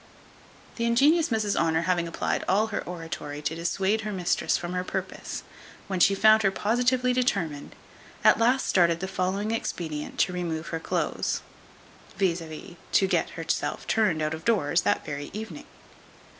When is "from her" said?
4.57-4.83